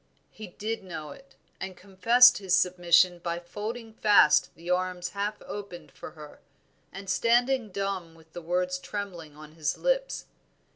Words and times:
He 0.31 0.47
did 0.47 0.83
know 0.83 1.11
it, 1.11 1.35
and 1.59 1.77
confessed 1.77 2.39
his 2.39 2.55
submission 2.55 3.19
by 3.19 3.37
folding 3.37 3.93
fast 3.93 4.49
the 4.55 4.67
arms 4.71 5.09
half 5.09 5.39
opened 5.45 5.91
for 5.91 6.13
her, 6.17 6.39
and 6.91 7.07
standing 7.07 7.69
dumb 7.69 8.15
with 8.15 8.33
the 8.33 8.41
words 8.41 8.79
trembling 8.79 9.37
on 9.37 9.51
his 9.51 9.77
lips. 9.77 10.25